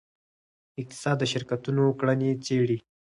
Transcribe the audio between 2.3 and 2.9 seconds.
څیړي.